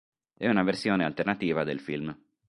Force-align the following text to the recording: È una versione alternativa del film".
È 0.35 0.49
una 0.49 0.63
versione 0.63 1.05
alternativa 1.05 1.63
del 1.63 1.79
film". 1.79 2.17